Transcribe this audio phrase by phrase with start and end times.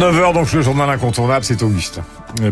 [0.00, 2.00] 9h, donc le journal incontournable, c'est Augustin.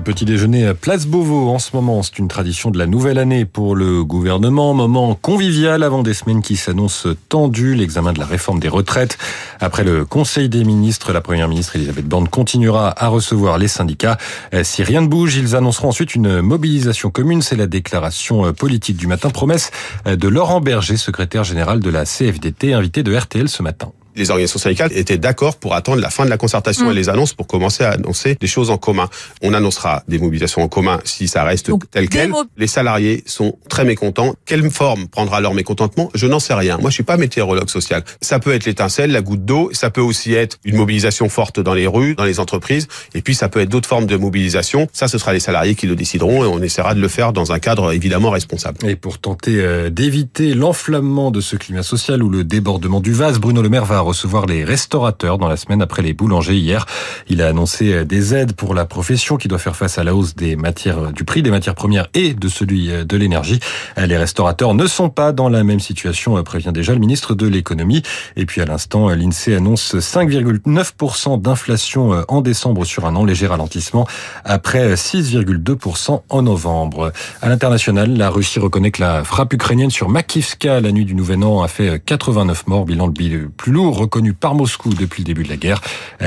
[0.05, 3.47] Petit déjeuner à Place Beauvau en ce moment, c'est une tradition de la nouvelle année
[3.47, 8.61] pour le gouvernement, moment convivial avant des semaines qui s'annoncent tendues, l'examen de la réforme
[8.61, 9.17] des retraites.
[9.61, 14.19] Après le Conseil des ministres, la première ministre Elisabeth Borne continuera à recevoir les syndicats.
[14.63, 19.07] Si rien ne bouge, ils annonceront ensuite une mobilisation commune, c'est la déclaration politique du
[19.07, 19.71] matin, promesse
[20.05, 24.59] de Laurent Berger, secrétaire général de la CFDT, invité de RTL ce matin les organisations
[24.59, 26.93] syndicales étaient d'accord pour attendre la fin de la concertation mmh.
[26.93, 29.09] et les annonces pour commencer à annoncer des choses en commun.
[29.43, 32.33] On annoncera des mobilisations en commun si ça reste tel quel.
[32.57, 34.35] Les salariés sont très mécontents.
[34.45, 36.11] Quelle forme prendra leur mécontentement?
[36.15, 36.79] Je n'en sais rien.
[36.79, 38.05] Moi, je suis pas météorologue social.
[38.21, 39.71] Ça peut être l'étincelle, la goutte d'eau.
[39.73, 42.89] Ça peut aussi être une mobilisation forte dans les rues, dans les entreprises.
[43.15, 44.89] Et puis, ça peut être d'autres formes de mobilisation.
[44.93, 47.53] Ça, ce sera les salariés qui le décideront et on essaiera de le faire dans
[47.53, 48.87] un cadre évidemment responsable.
[48.89, 53.39] Et pour tenter euh, d'éviter l'enflammement de ce climat social ou le débordement du vase,
[53.39, 56.87] Bruno Le Maire va recevoir les restaurateurs dans la semaine après les boulangers hier.
[57.29, 60.35] Il a annoncé des aides pour la profession qui doit faire face à la hausse
[60.35, 63.61] des matières, du prix des matières premières et de celui de l'énergie.
[63.97, 68.03] Les restaurateurs ne sont pas dans la même situation, prévient déjà le ministre de l'économie.
[68.37, 74.07] Et puis à l'instant, l'INSEE annonce 5,9% d'inflation en décembre sur un an, léger ralentissement
[74.45, 77.13] après 6,2% en novembre.
[77.43, 81.45] À l'international, la Russie reconnaît que la frappe ukrainienne sur Makivska la nuit du Nouvel
[81.45, 85.45] An a fait 89 morts, bilan le plus lourd reconnu par Moscou depuis le début
[85.45, 85.81] de la guerre.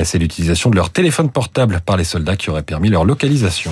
[0.03, 3.71] C'est l'utilisation de leur téléphone portable par les soldats qui aurait permis leur localisation.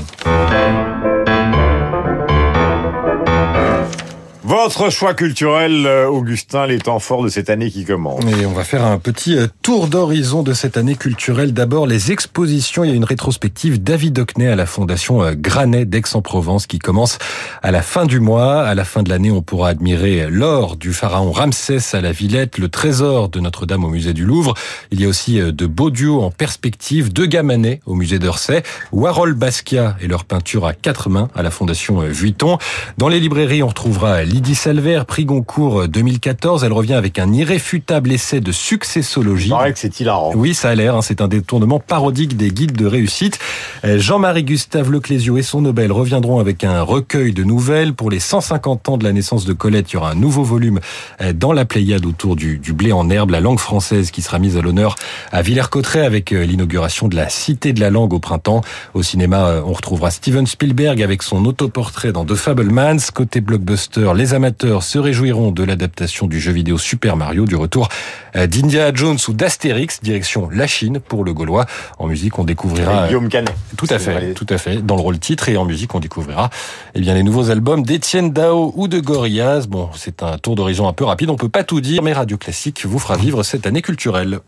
[4.50, 8.24] Votre choix culturel, euh, Augustin, les temps forts de cette année qui commence.
[8.26, 11.54] Et on va faire un petit euh, tour d'horizon de cette année culturelle.
[11.54, 12.84] D'abord, les expositions.
[12.84, 17.20] Il y a une rétrospective David Hockney à la Fondation euh, Granet d'Aix-en-Provence qui commence
[17.62, 18.64] à la fin du mois.
[18.64, 22.58] À la fin de l'année, on pourra admirer l'or du pharaon Ramsès à la Villette,
[22.58, 24.56] le trésor de Notre-Dame au musée du Louvre.
[24.90, 29.38] Il y a aussi de beaux duos en perspective, de Gamanet au musée d'Orsay, Harold
[29.38, 32.58] Basquiat et leur peinture à quatre mains à la Fondation Vuitton.
[32.98, 36.64] Dans les librairies, on retrouvera Lydie Salver, prix Goncourt 2014.
[36.64, 39.50] Elle revient avec un irréfutable essai de successologie.
[39.50, 40.32] que c'est hilarant.
[40.34, 40.96] Oui, ça a l'air.
[40.96, 41.02] Hein.
[41.02, 43.38] c'est un détournement parodique des guides de réussite.
[43.84, 47.94] Euh, Jean-Marie Gustave Leclésio et son Nobel reviendront avec un recueil de nouvelles.
[47.94, 50.80] Pour les 150 ans de la naissance de Colette, il y aura un nouveau volume
[51.20, 54.40] euh, dans la Pléiade autour du, du blé en herbe, la langue française qui sera
[54.40, 54.96] mise à l'honneur
[55.34, 58.62] à Villers-Cotterêts avec euh, l'inauguration de la Cité de la langue au printemps.
[58.94, 63.12] Au cinéma, on retrouvera Steven Spielberg avec son autoportrait dans The Fablemans.
[63.14, 67.90] Côté blockbuster, les amateurs se réjouiront de l'adaptation du jeu vidéo Super Mario, du retour
[68.36, 71.66] euh, d'Indiana Jones ou d'Astérix, direction la Chine pour le Gaulois.
[71.98, 73.08] En musique, on découvrira...
[73.08, 73.54] Guillaume Canet.
[73.78, 74.86] Tout à fait, tout à fait.
[74.86, 76.50] Dans le rôle titre et en musique, on découvrira
[76.96, 79.68] eh bien, les nouveaux albums d'Étienne Dao ou de Gorillaz.
[79.68, 82.38] Bon, c'est un tour d'horizon un peu rapide, on peut pas tout dire, mais Radio
[82.38, 84.40] Classique vous fera vivre cette année culturelle.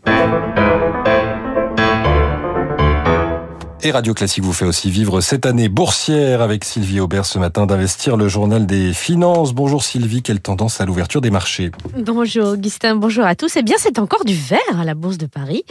[3.84, 7.66] Et Radio Classique vous fait aussi vivre cette année boursière avec Sylvie Aubert ce matin
[7.66, 9.54] d'Investir, le journal des finances.
[9.54, 11.72] Bonjour Sylvie, quelle tendance à l'ouverture des marchés?
[11.96, 13.56] Bonjour Augustin, bonjour à tous.
[13.56, 15.64] Eh bien, c'est encore du vert à la Bourse de Paris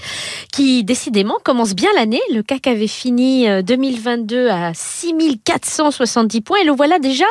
[0.52, 2.20] qui décidément commence bien l'année.
[2.34, 7.24] Le CAC avait fini 2022 euh, à 6470 points et le voilà déjà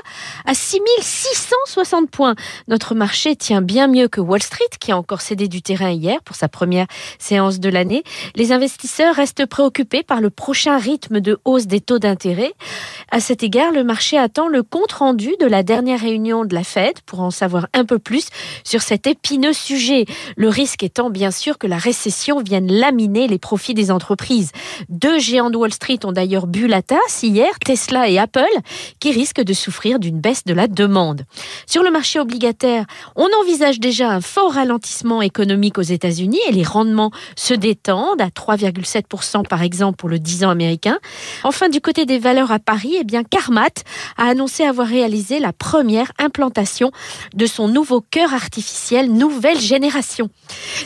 [0.46, 2.36] à 6660 points.
[2.68, 6.22] Notre marché tient bien mieux que Wall Street qui a encore cédé du terrain hier
[6.24, 6.86] pour sa première
[7.18, 8.02] séance de l'année.
[8.34, 12.52] Les investisseurs restent préoccupés par le prochain rythme de hausse des taux d'intérêt.
[13.10, 17.00] À cet égard, le marché attend le compte-rendu de la dernière réunion de la Fed
[17.06, 18.28] pour en savoir un peu plus
[18.62, 20.04] sur cet épineux sujet.
[20.36, 24.52] Le risque étant bien sûr que la récession vienne laminer les profits des entreprises.
[24.88, 28.44] Deux géants de Wall Street ont d'ailleurs bu la tasse hier, Tesla et Apple,
[29.00, 31.24] qui risquent de souffrir d'une baisse de la demande.
[31.66, 32.86] Sur le marché obligataire,
[33.16, 38.28] on envisage déjà un fort ralentissement économique aux États-Unis et les rendements se détendent à
[38.28, 40.59] 3,7% par exemple pour le 10 ans américain.
[41.44, 43.68] Enfin, du côté des valeurs à Paris, eh bien, Carmat
[44.16, 46.90] a annoncé avoir réalisé la première implantation
[47.34, 50.28] de son nouveau cœur artificiel nouvelle génération.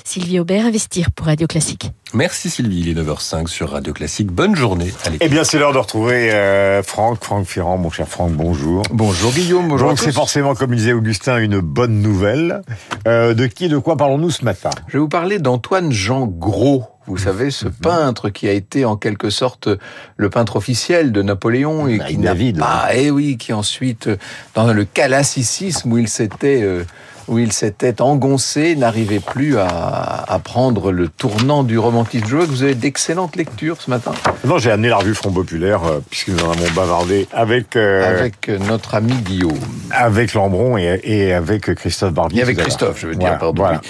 [0.04, 1.90] Sylvie Aubert, Investir pour Radio Classique.
[2.14, 4.28] Merci Sylvie, il est 9h05 sur Radio Classique.
[4.28, 4.92] Bonne journée.
[5.20, 8.84] Eh bien, c'est l'heure de retrouver euh, Franck, Franck Ferrand, mon cher Franck, bonjour.
[8.92, 9.88] Bonjour Guillaume, bonjour.
[9.88, 12.62] Donc c'est forcément, comme disait Augustin, une bonne nouvelle.
[13.08, 14.70] Euh, de qui et de quoi parlons-nous ce matin?
[14.86, 16.84] Je vais vous parler d'Antoine Jean Gros.
[17.06, 17.72] Vous savez, ce mhm.
[17.82, 19.68] peintre qui a été en quelque sorte
[20.16, 24.08] le peintre officiel de Napoléon et qui n'a pas, eh oui, qui ensuite,
[24.54, 26.84] dans le classicisme où il s'était euh,
[27.28, 32.26] où il s'était engoncé, n'arrivait plus à, à, prendre le tournant du romantisme.
[32.28, 34.12] Je vois que vous avez d'excellentes lectures ce matin.
[34.44, 37.76] Non, j'ai amené la revue Front Populaire, euh, puisque nous en avons bavardé avec...
[37.76, 39.58] Euh, avec notre ami Guillaume.
[39.90, 42.40] Avec Lambron et, et avec Christophe Barbier.
[42.40, 43.62] Et avec Christophe, je veux dire, pardon.
[43.62, 43.80] Voilà.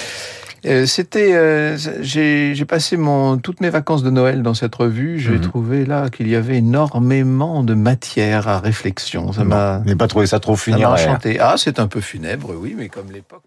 [0.66, 5.18] Euh, c'était, euh, j'ai passé mon, toutes mes vacances de Noël dans cette revue.
[5.18, 5.40] J'ai mhm.
[5.40, 9.32] trouvé là qu'il y avait énormément de matière à réflexion.
[9.32, 9.80] Ça m'a.
[9.84, 11.38] n'ai pas trouvé ça trop enchanté.
[11.40, 13.42] Ah, c'est un peu funèbre, oui, mais comme l'époque.